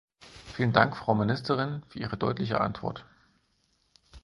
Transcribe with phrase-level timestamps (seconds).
[0.55, 3.05] Vielen Dank, Frau Ministerin, für Ihre deutliche Antwort.